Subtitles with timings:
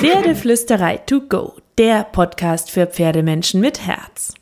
[0.00, 4.32] Pferdeflüsterei to go, der Podcast für Pferdemenschen mit Herz.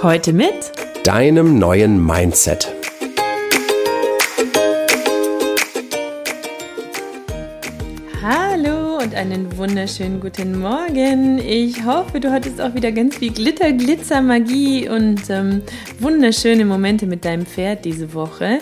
[0.00, 0.70] Heute mit
[1.02, 2.72] deinem neuen Mindset.
[8.22, 11.40] Hallo und einen wunderschönen guten Morgen.
[11.40, 15.62] Ich hoffe, du hattest auch wieder ganz viel Glitter, Glitzer, Magie und ähm,
[15.98, 18.60] wunderschöne Momente mit deinem Pferd diese Woche.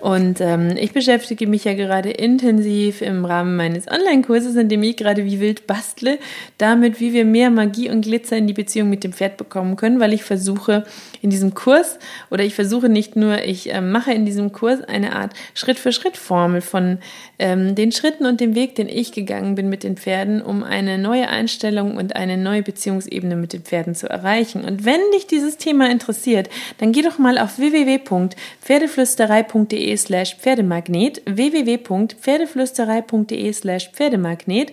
[0.00, 4.96] Und ähm, ich beschäftige mich ja gerade intensiv im Rahmen meines Online-Kurses, in dem ich
[4.96, 6.18] gerade wie wild bastle,
[6.56, 10.00] damit, wie wir mehr Magie und Glitzer in die Beziehung mit dem Pferd bekommen können,
[10.00, 10.84] weil ich versuche
[11.20, 11.98] in diesem Kurs,
[12.30, 16.98] oder ich versuche nicht nur, ich äh, mache in diesem Kurs eine Art Schritt-für-Schritt-Formel von
[17.38, 20.96] ähm, den Schritten und dem Weg, den ich gegangen bin mit den Pferden, um eine
[20.96, 24.64] neue Einstellung und eine neue Beziehungsebene mit den Pferden zu erreichen.
[24.64, 26.48] Und wenn dich dieses Thema interessiert,
[26.78, 34.72] dann geh doch mal auf www.pferdeflüsterei.de slash Pferdemagnet, www.pferdeflüsterei.de slash Pferdemagnet.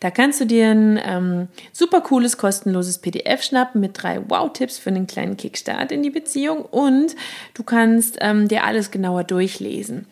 [0.00, 4.90] Da kannst du dir ein ähm, super cooles, kostenloses PDF schnappen mit drei Wow-Tipps für
[4.90, 7.14] einen kleinen Kickstart in die Beziehung und
[7.54, 10.06] du kannst ähm, dir alles genauer durchlesen.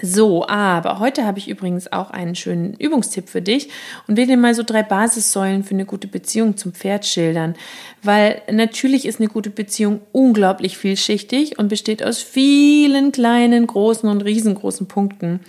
[0.00, 3.68] So, aber heute habe ich übrigens auch einen schönen Übungstipp für dich
[4.06, 7.54] und will dir mal so drei Basissäulen für eine gute Beziehung zum Pferd schildern.
[8.02, 14.22] Weil natürlich ist eine gute Beziehung unglaublich vielschichtig und besteht aus vielen kleinen, großen und
[14.22, 15.40] riesengroßen Punkten.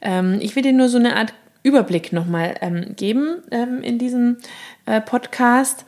[0.00, 4.36] Ähm, ich will dir nur so eine Art Überblick nochmal ähm, geben ähm, in diesem
[4.86, 5.84] äh, Podcast.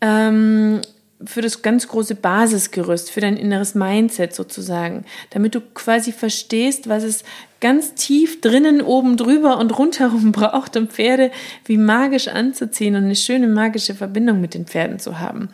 [0.00, 0.80] Ähm,
[1.24, 7.02] für das ganz große Basisgerüst, für dein inneres Mindset sozusagen, damit du quasi verstehst, was
[7.02, 7.24] es
[7.60, 11.30] ganz tief drinnen, oben drüber und rundherum braucht, um Pferde
[11.64, 15.48] wie magisch anzuziehen und eine schöne magische Verbindung mit den Pferden zu haben.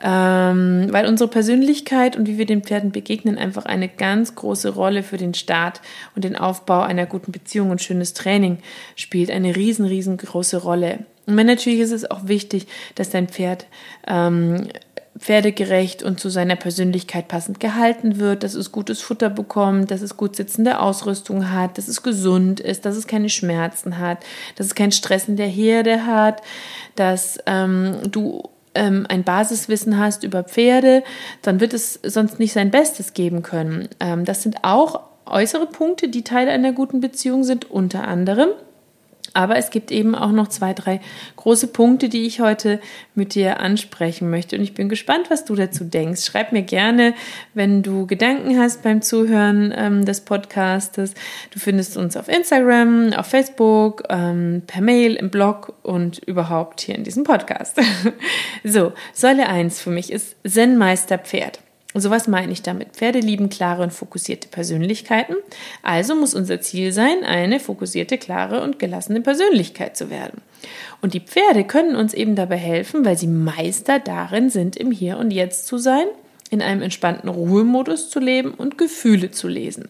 [0.00, 5.02] Ähm, weil unsere Persönlichkeit und wie wir den Pferden begegnen einfach eine ganz große Rolle
[5.02, 5.80] für den Start
[6.14, 8.58] und den Aufbau einer guten Beziehung und schönes Training
[8.94, 11.00] spielt eine riesen, riesengroße Rolle.
[11.28, 13.66] Und natürlich ist es auch wichtig, dass dein Pferd
[14.06, 14.68] ähm,
[15.18, 20.16] pferdegerecht und zu seiner Persönlichkeit passend gehalten wird, dass es gutes Futter bekommt, dass es
[20.16, 24.24] gut sitzende Ausrüstung hat, dass es gesund ist, dass es keine Schmerzen hat,
[24.56, 26.40] dass es keinen Stress in der Herde hat,
[26.94, 31.02] dass ähm, du ähm, ein Basiswissen hast über Pferde,
[31.42, 33.88] dann wird es sonst nicht sein Bestes geben können.
[34.00, 38.48] Ähm, das sind auch äußere Punkte, die Teil einer guten Beziehung sind, unter anderem.
[39.34, 41.00] Aber es gibt eben auch noch zwei, drei
[41.36, 42.80] große Punkte, die ich heute
[43.14, 44.56] mit dir ansprechen möchte.
[44.56, 46.24] Und ich bin gespannt, was du dazu denkst.
[46.24, 47.14] Schreib mir gerne,
[47.54, 51.14] wenn du Gedanken hast beim Zuhören ähm, des Podcastes.
[51.50, 56.94] Du findest uns auf Instagram, auf Facebook, ähm, per Mail, im Blog und überhaupt hier
[56.94, 57.80] in diesem Podcast.
[58.64, 61.18] so, Säule 1 für mich ist Zen-Meister
[61.92, 62.02] Pferd.
[62.02, 62.92] So was meine ich damit?
[62.92, 65.36] Pferde lieben klare und fokussierte Persönlichkeiten.
[65.82, 70.42] Also muss unser Ziel sein, eine fokussierte, klare und gelassene Persönlichkeit zu werden.
[71.00, 75.18] Und die Pferde können uns eben dabei helfen, weil sie Meister darin sind, im Hier
[75.18, 76.06] und Jetzt zu sein,
[76.50, 79.88] in einem entspannten Ruhemodus zu leben und Gefühle zu lesen.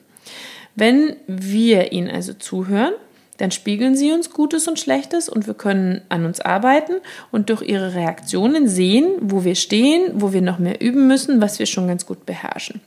[0.75, 2.95] Wenn wir ihnen also zuhören,
[3.39, 6.95] dann spiegeln sie uns Gutes und Schlechtes und wir können an uns arbeiten
[7.31, 11.59] und durch ihre Reaktionen sehen, wo wir stehen, wo wir noch mehr üben müssen, was
[11.59, 12.81] wir schon ganz gut beherrschen.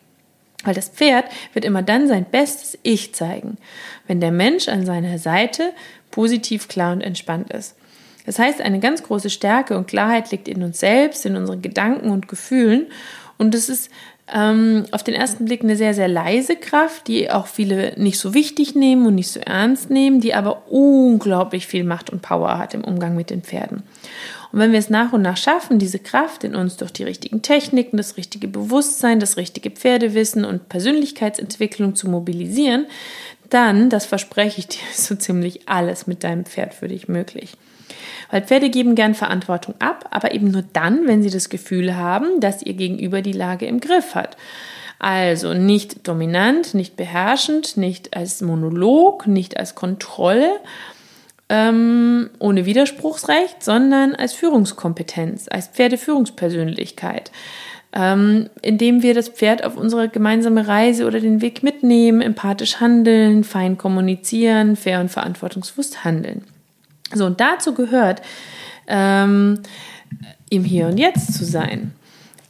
[0.64, 3.58] Weil das Pferd wird immer dann sein bestes Ich zeigen,
[4.08, 5.72] wenn der Mensch an seiner Seite
[6.12, 7.76] positiv, klar und entspannt ist.
[8.26, 12.12] Das heißt, eine ganz große Stärke und Klarheit liegt in uns selbst, in unseren Gedanken
[12.12, 12.88] und Gefühlen.
[13.40, 13.90] Und es ist
[14.34, 18.34] ähm, auf den ersten Blick eine sehr, sehr leise Kraft, die auch viele nicht so
[18.34, 22.74] wichtig nehmen und nicht so ernst nehmen, die aber unglaublich viel Macht und Power hat
[22.74, 23.84] im Umgang mit den Pferden.
[24.52, 27.42] Und wenn wir es nach und nach schaffen, diese Kraft in uns durch die richtigen
[27.42, 32.86] Techniken, das richtige Bewusstsein, das richtige Pferdewissen und Persönlichkeitsentwicklung zu mobilisieren,
[33.50, 37.54] dann, das verspreche ich dir, ist so ziemlich alles mit deinem Pferd für dich möglich.
[38.30, 42.40] Weil Pferde geben gern Verantwortung ab, aber eben nur dann, wenn sie das Gefühl haben,
[42.40, 44.38] dass ihr Gegenüber die Lage im Griff hat.
[45.00, 50.60] Also nicht dominant, nicht beherrschend, nicht als Monolog, nicht als Kontrolle,
[51.50, 57.32] ähm, ohne Widerspruchsrecht, sondern als Führungskompetenz, als Pferdeführungspersönlichkeit,
[57.94, 63.44] ähm, indem wir das Pferd auf unsere gemeinsame Reise oder den Weg mitnehmen, empathisch handeln,
[63.44, 66.46] fein kommunizieren, fair und verantwortungsbewusst handeln.
[67.14, 68.22] So, und dazu gehört,
[68.88, 69.62] ähm,
[70.50, 71.94] im Hier und Jetzt zu sein.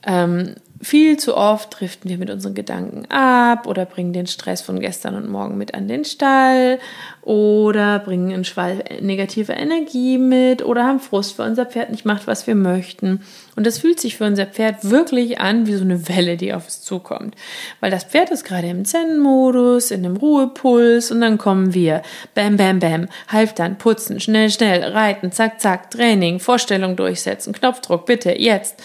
[0.03, 4.79] Ähm, viel zu oft driften wir mit unseren Gedanken ab oder bringen den Stress von
[4.79, 6.79] gestern und morgen mit an den Stall
[7.21, 12.25] oder bringen einen Schwall negativer Energie mit oder haben Frust, weil unser Pferd nicht macht,
[12.25, 13.21] was wir möchten.
[13.55, 16.67] Und das fühlt sich für unser Pferd wirklich an wie so eine Welle, die auf
[16.67, 17.35] es zukommt.
[17.79, 22.01] Weil das Pferd ist gerade im Zen-Modus, in einem Ruhepuls und dann kommen wir.
[22.33, 23.07] Bam, bam, bam.
[23.27, 28.81] Halftern, putzen, schnell, schnell, reiten, zack, zack, Training, Vorstellung durchsetzen, Knopfdruck, bitte, jetzt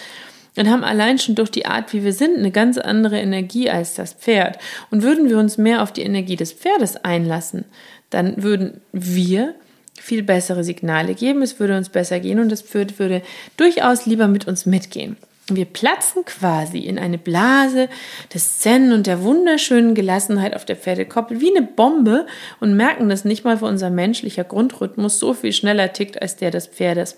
[0.57, 3.93] und haben allein schon durch die Art, wie wir sind, eine ganz andere Energie als
[3.93, 4.57] das Pferd.
[4.91, 7.65] Und würden wir uns mehr auf die Energie des Pferdes einlassen,
[8.09, 9.55] dann würden wir
[9.99, 13.21] viel bessere Signale geben, es würde uns besser gehen und das Pferd würde
[13.57, 15.17] durchaus lieber mit uns mitgehen.
[15.49, 17.87] Wir platzen quasi in eine Blase
[18.33, 22.25] des Zen und der wunderschönen Gelassenheit auf der Pferdekoppel wie eine Bombe
[22.59, 26.51] und merken, dass nicht mal für unser menschlicher Grundrhythmus so viel schneller tickt als der
[26.51, 27.15] des Pferdes.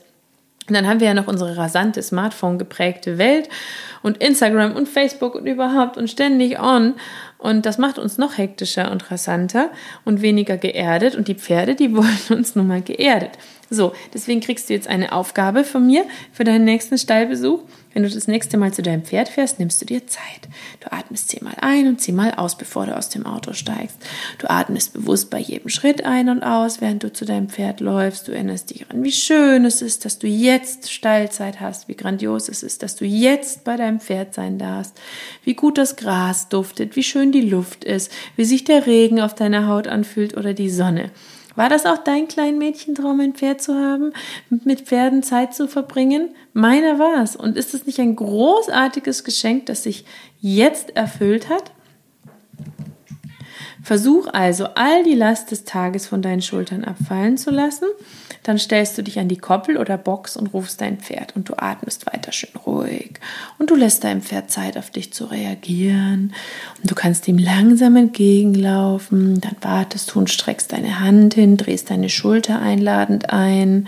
[0.70, 3.50] Und dann haben wir ja noch unsere rasante Smartphone geprägte Welt
[4.02, 6.96] und Instagram und Facebook und überhaupt und ständig on.
[7.40, 9.72] Und das macht uns noch hektischer und rasanter
[10.04, 11.16] und weniger geerdet.
[11.16, 13.32] Und die Pferde, die wollen uns nun mal geerdet.
[13.72, 17.62] So, deswegen kriegst du jetzt eine Aufgabe von mir für deinen nächsten Stallbesuch.
[17.94, 20.48] Wenn du das nächste Mal zu deinem Pferd fährst, nimmst du dir Zeit.
[20.80, 23.98] Du atmest zehnmal ein und zehnmal aus, bevor du aus dem Auto steigst.
[24.38, 28.28] Du atmest bewusst bei jedem Schritt ein und aus, während du zu deinem Pferd läufst.
[28.28, 32.48] Du erinnerst dich an, wie schön es ist, dass du jetzt Stallzeit hast, wie grandios
[32.48, 34.96] es ist, dass du jetzt bei deinem Pferd sein darfst,
[35.44, 39.36] wie gut das Gras duftet, wie schön die Luft ist, wie sich der Regen auf
[39.36, 41.12] deiner Haut anfühlt oder die Sonne.
[41.56, 44.14] War das auch dein kleinen Mädchentraum, ein Pferd zu haben,
[44.50, 46.30] mit Pferden Zeit zu verbringen?
[46.54, 47.36] Meiner war es.
[47.36, 50.06] Und ist es nicht ein großartiges Geschenk, das sich
[50.40, 51.72] jetzt erfüllt hat?
[53.84, 57.86] Versuch also, all die Last des Tages von deinen Schultern abfallen zu lassen.
[58.44, 61.56] Dann stellst du dich an die Koppel oder Box und rufst dein Pferd und du
[61.58, 63.20] atmest weiter schön ruhig.
[63.58, 66.34] Und du lässt deinem Pferd Zeit auf dich zu reagieren.
[66.82, 71.90] Und du kannst ihm langsam entgegenlaufen, dann wartest du und streckst deine Hand hin, drehst
[71.90, 73.88] deine Schulter einladend ein,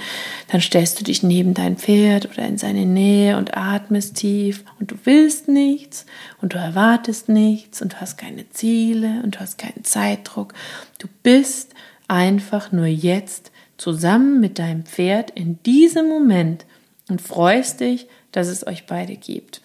[0.52, 4.64] dann stellst du dich neben dein Pferd oder in seine Nähe und atmest tief.
[4.80, 6.06] Und du willst nichts
[6.42, 10.54] und du erwartest nichts und du hast keine Ziele und du hast keinen Zeitdruck.
[11.00, 11.74] Du bist
[12.08, 16.66] einfach nur jetzt zusammen mit deinem Pferd in diesem Moment
[17.10, 19.62] und freust dich, dass es euch beide gibt.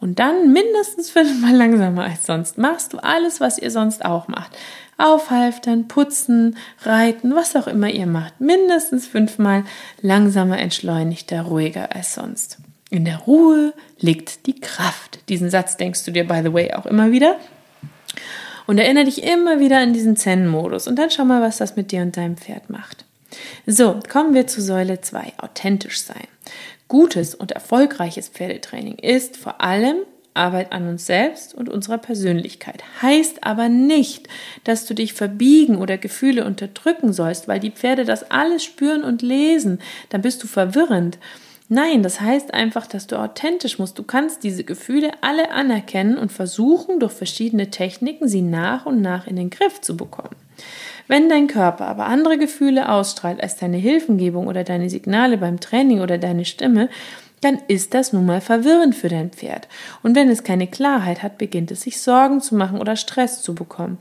[0.00, 4.56] Und dann mindestens fünfmal langsamer als sonst machst du alles, was ihr sonst auch macht.
[4.96, 8.40] Aufhalftern, putzen, reiten, was auch immer ihr macht.
[8.40, 9.64] Mindestens fünfmal
[10.00, 12.58] langsamer, entschleunigter, ruhiger als sonst.
[12.90, 15.18] In der Ruhe liegt die Kraft.
[15.28, 17.36] Diesen Satz denkst du dir, by the way, auch immer wieder.
[18.68, 20.88] Und erinnere dich immer wieder an diesen Zen-Modus.
[20.88, 23.06] Und dann schau mal, was das mit dir und deinem Pferd macht.
[23.66, 26.26] So, kommen wir zu Säule 2, authentisch sein.
[26.86, 29.96] Gutes und erfolgreiches Pferdetraining ist vor allem
[30.34, 32.84] Arbeit an uns selbst und unserer Persönlichkeit.
[33.00, 34.28] Heißt aber nicht,
[34.64, 39.22] dass du dich verbiegen oder Gefühle unterdrücken sollst, weil die Pferde das alles spüren und
[39.22, 39.80] lesen.
[40.10, 41.18] Dann bist du verwirrend.
[41.70, 43.98] Nein, das heißt einfach, dass du authentisch musst.
[43.98, 49.26] Du kannst diese Gefühle alle anerkennen und versuchen, durch verschiedene Techniken sie nach und nach
[49.26, 50.34] in den Griff zu bekommen.
[51.08, 56.00] Wenn dein Körper aber andere Gefühle ausstrahlt als deine Hilfengebung oder deine Signale beim Training
[56.00, 56.88] oder deine Stimme,
[57.42, 59.68] dann ist das nun mal verwirrend für dein Pferd.
[60.02, 63.54] Und wenn es keine Klarheit hat, beginnt es sich Sorgen zu machen oder Stress zu
[63.54, 63.98] bekommen.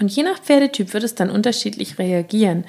[0.00, 2.64] Und je nach Pferdetyp wird es dann unterschiedlich reagieren.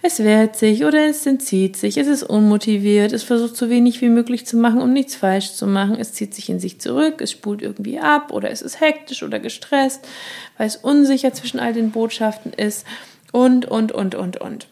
[0.00, 4.08] Es wehrt sich oder es entzieht sich, es ist unmotiviert, es versucht so wenig wie
[4.08, 7.32] möglich zu machen, um nichts falsch zu machen, es zieht sich in sich zurück, es
[7.32, 10.08] spult irgendwie ab oder es ist hektisch oder gestresst,
[10.56, 12.86] weil es unsicher zwischen all den Botschaften ist
[13.30, 14.66] und, und, und, und, und.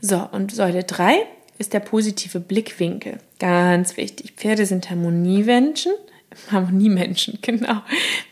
[0.00, 1.26] So, und Säule 3
[1.58, 3.18] ist der positive Blickwinkel.
[3.38, 4.34] Ganz wichtig.
[4.36, 5.92] Pferde sind Harmoniemenschen.
[6.50, 7.82] Harmoniemenschen, genau.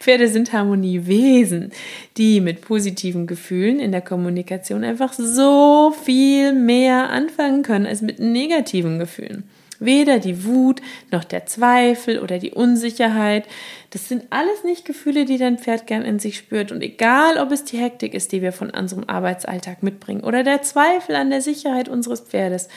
[0.01, 1.73] Pferde sind Harmoniewesen,
[2.17, 8.21] die mit positiven Gefühlen in der Kommunikation einfach so viel mehr anfangen können als mit
[8.21, 9.45] negativen Gefühlen.
[9.81, 10.81] Weder die Wut
[11.13, 13.47] noch der Zweifel oder die Unsicherheit.
[13.91, 16.73] Das sind alles nicht Gefühle, die dein Pferd gern in sich spürt.
[16.73, 20.63] Und egal, ob es die Hektik ist, die wir von unserem Arbeitsalltag mitbringen oder der
[20.63, 22.69] Zweifel an der Sicherheit unseres Pferdes,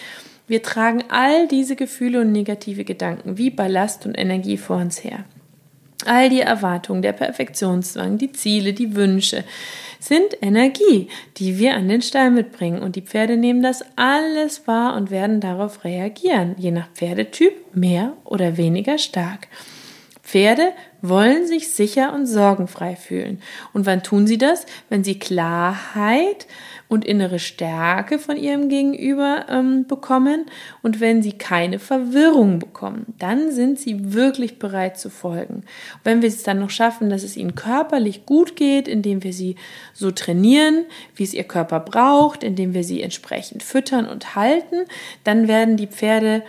[0.52, 5.24] wir tragen all diese Gefühle und negative Gedanken wie Ballast und Energie vor uns her.
[6.06, 9.46] All die Erwartungen, der Perfektionszwang, die Ziele, die Wünsche
[10.00, 12.82] sind Energie, die wir an den Stall mitbringen.
[12.82, 18.18] Und die Pferde nehmen das alles wahr und werden darauf reagieren, je nach Pferdetyp mehr
[18.26, 19.48] oder weniger stark.
[20.32, 20.72] Pferde
[21.02, 23.42] wollen sich sicher und sorgenfrei fühlen.
[23.74, 24.66] Und wann tun sie das?
[24.88, 26.48] Wenn sie Klarheit
[26.88, 30.46] und innere Stärke von ihrem Gegenüber ähm, bekommen
[30.84, 35.64] und wenn sie keine Verwirrung bekommen, dann sind sie wirklich bereit zu folgen.
[36.06, 39.58] wenn wir es dann noch schaffen, dass es ihnen körperlich gut geht, indem wir sie
[39.94, 44.86] so trainieren, wie es ihr Körper braucht, indem wir sie entsprechend füttern und halten,
[45.26, 46.44] dann werden die Pferde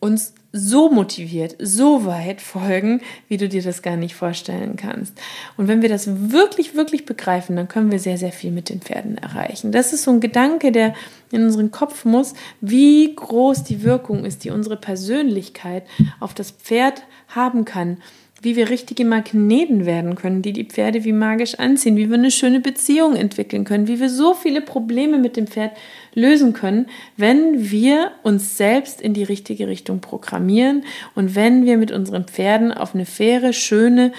[0.00, 5.16] uns so motiviert, so weit folgen, wie du dir das gar nicht vorstellen kannst.
[5.56, 8.80] Und wenn wir das wirklich, wirklich begreifen, dann können wir sehr, sehr viel mit den
[8.80, 9.70] Pferden erreichen.
[9.70, 10.94] Das ist so ein Gedanke, der
[11.30, 15.84] in unseren Kopf muss, wie groß die Wirkung ist, die unsere Persönlichkeit
[16.18, 17.98] auf das Pferd haben kann
[18.42, 22.30] wie wir richtige Magneten werden können, die die Pferde wie magisch anziehen, wie wir eine
[22.30, 25.72] schöne Beziehung entwickeln können, wie wir so viele Probleme mit dem Pferd
[26.14, 31.92] lösen können, wenn wir uns selbst in die richtige Richtung programmieren und wenn wir mit
[31.92, 34.12] unseren Pferden auf eine faire, schöne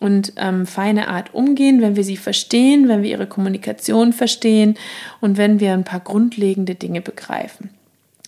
[0.00, 4.76] und ähm, feine Art umgehen, wenn wir sie verstehen, wenn wir ihre Kommunikation verstehen
[5.20, 7.70] und wenn wir ein paar grundlegende Dinge begreifen.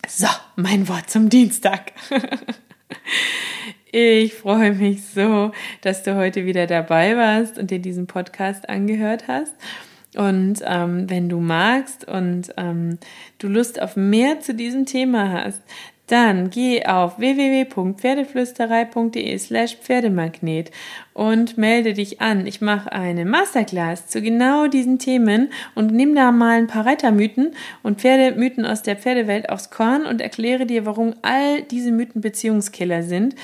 [0.06, 1.92] So, mein Wort zum Dienstag.
[3.90, 9.28] Ich freue mich so, dass du heute wieder dabei warst und dir diesen Podcast angehört
[9.28, 9.54] hast.
[10.14, 12.98] Und ähm, wenn du magst und ähm,
[13.38, 15.62] du Lust auf mehr zu diesem Thema hast,
[16.08, 20.70] dann geh auf www.pferdeflüsterei.de slash Pferdemagnet
[21.18, 22.46] und melde dich an.
[22.46, 27.56] Ich mache eine Masterclass zu genau diesen Themen und nimm da mal ein paar Reitermythen
[27.82, 33.02] und Pferdemythen aus der Pferdewelt aufs Korn und erkläre dir, warum all diese Mythen Beziehungskiller
[33.02, 33.34] sind.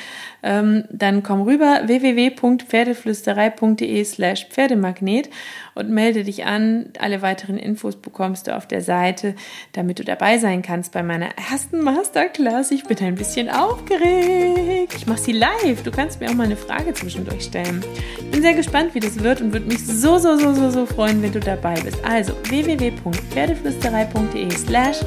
[0.45, 5.29] Ähm, dann komm rüber www.pferdeflüsterei.de slash Pferdemagnet
[5.75, 6.91] und melde dich an.
[7.01, 9.35] Alle weiteren Infos bekommst du auf der Seite,
[9.73, 12.54] damit du dabei sein kannst bei meiner ersten Masterclass.
[12.55, 14.95] Ich bin ein bisschen aufgeregt.
[14.97, 15.83] Ich mache sie live.
[15.83, 17.85] Du kannst mir auch mal eine Frage zwischendurch stellen.
[18.17, 20.87] Ich bin sehr gespannt, wie das wird und würde mich so, so, so, so, so
[20.87, 21.99] freuen, wenn du dabei bist.
[22.05, 24.99] Also www.pferdeflüsterei.de slash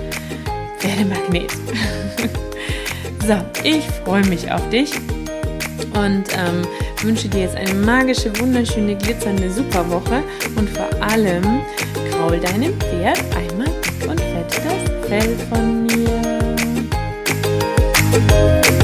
[0.77, 1.50] Pferdemagnet.
[3.25, 4.92] so, ich freue mich auf dich
[5.94, 6.68] und ähm,
[7.01, 10.22] wünsche dir jetzt eine magische, wunderschöne, glitzernde Superwoche
[10.58, 11.62] und vor allem
[12.12, 16.16] kraul deinem Pferd einmal dick und fett das Fell von mir.
[18.19, 18.76] Música